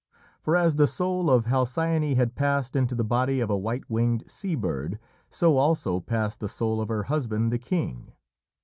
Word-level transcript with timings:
For 0.39 0.55
as 0.55 0.77
the 0.77 0.87
soul 0.87 1.29
of 1.29 1.45
Halcyone 1.45 2.15
had 2.15 2.33
passed 2.33 2.75
into 2.75 2.95
the 2.95 3.03
body 3.03 3.39
of 3.39 3.51
a 3.51 3.55
white 3.55 3.87
winged 3.87 4.23
sea 4.27 4.55
bird, 4.55 4.97
so 5.29 5.57
also 5.57 5.99
passed 5.99 6.39
the 6.39 6.49
soul 6.49 6.81
of 6.81 6.89
her 6.89 7.03
husband 7.03 7.53
the 7.53 7.59
king. 7.59 8.11